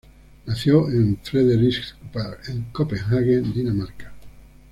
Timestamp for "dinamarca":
3.53-4.11